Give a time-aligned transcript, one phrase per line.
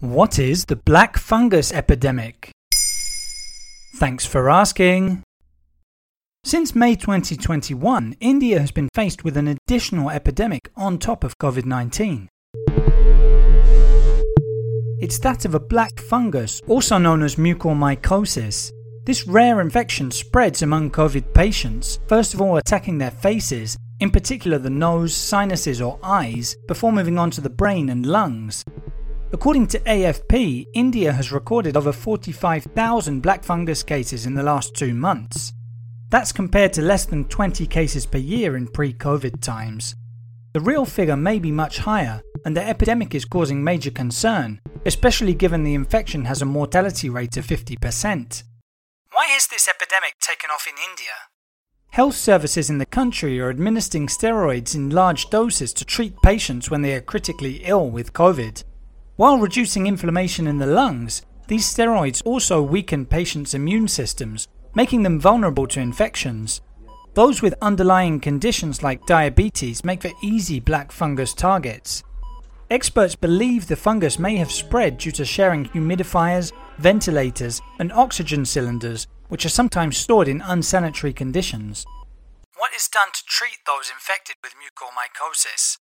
[0.00, 2.52] What is the black fungus epidemic?
[3.96, 5.24] Thanks for asking.
[6.44, 11.64] Since May 2021, India has been faced with an additional epidemic on top of COVID
[11.64, 12.28] 19.
[15.00, 18.70] It's that of a black fungus, also known as mucormycosis.
[19.04, 24.58] This rare infection spreads among COVID patients, first of all attacking their faces, in particular
[24.58, 28.64] the nose, sinuses, or eyes, before moving on to the brain and lungs.
[29.30, 34.94] According to AFP, India has recorded over 45,000 black fungus cases in the last two
[34.94, 35.52] months.
[36.08, 39.94] That's compared to less than 20 cases per year in pre COVID times.
[40.54, 45.34] The real figure may be much higher, and the epidemic is causing major concern, especially
[45.34, 48.44] given the infection has a mortality rate of 50%.
[49.12, 51.12] Why has this epidemic taken off in India?
[51.90, 56.80] Health services in the country are administering steroids in large doses to treat patients when
[56.80, 58.64] they are critically ill with COVID.
[59.18, 65.18] While reducing inflammation in the lungs, these steroids also weaken patients' immune systems, making them
[65.18, 66.60] vulnerable to infections.
[67.14, 72.04] Those with underlying conditions like diabetes make for easy black fungus targets.
[72.70, 79.08] Experts believe the fungus may have spread due to sharing humidifiers, ventilators, and oxygen cylinders,
[79.30, 81.84] which are sometimes stored in unsanitary conditions.
[82.56, 85.78] What is done to treat those infected with mucormycosis?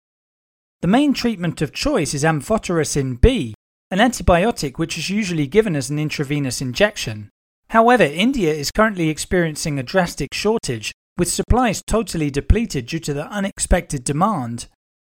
[0.87, 3.55] The main treatment of choice is amphotericin B,
[3.91, 7.29] an antibiotic which is usually given as an intravenous injection.
[7.71, 13.27] However, India is currently experiencing a drastic shortage, with supplies totally depleted due to the
[13.27, 14.69] unexpected demand.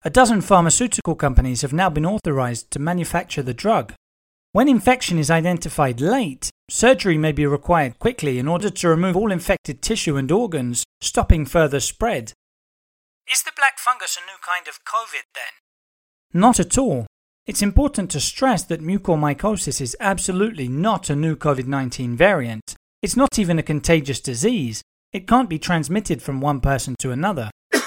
[0.05, 3.93] A dozen pharmaceutical companies have now been authorized to manufacture the drug.
[4.53, 9.33] When infection is identified late, surgery may be required quickly in order to remove all
[9.33, 12.31] infected tissue and organs, stopping further spread.
[13.29, 15.66] Is the black fungus a new kind of COVID then?
[16.33, 17.07] Not at all.
[17.45, 22.75] It's important to stress that mucormycosis is absolutely not a new COVID 19 variant.
[23.01, 24.81] It's not even a contagious disease.
[25.13, 27.49] It can't be transmitted from one person to another.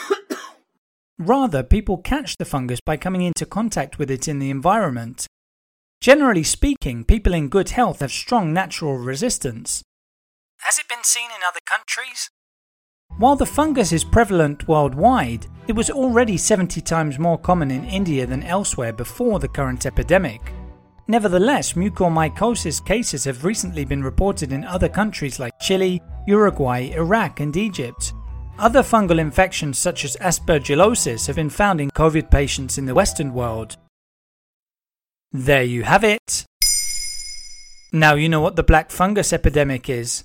[1.19, 5.27] Rather, people catch the fungus by coming into contact with it in the environment.
[6.01, 9.83] Generally speaking, people in good health have strong natural resistance.
[10.61, 12.31] Has it been seen in other countries?
[13.19, 18.26] While the fungus is prevalent worldwide, it was already 70 times more common in India
[18.26, 20.53] than elsewhere before the current epidemic.
[21.06, 27.56] Nevertheless, mucormycosis cases have recently been reported in other countries like Chile, Uruguay, Iraq, and
[27.56, 28.12] Egypt.
[28.59, 33.34] Other fungal infections such as aspergillosis have been found in COVID patients in the Western
[33.34, 33.77] world.
[35.32, 36.44] There you have it.
[37.92, 40.25] Now you know what the black fungus epidemic is.